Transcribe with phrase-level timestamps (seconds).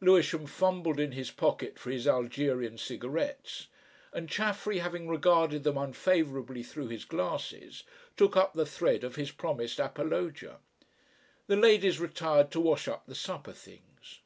[0.00, 3.66] Lewisham fumbled in his pocket for his Algerian cigarettes,
[4.12, 7.82] and Chaffery having regarded them unfavourably through his glasses,
[8.16, 10.58] took up the thread of his promised apologia.
[11.48, 14.20] The ladies retired to wash up the supper things.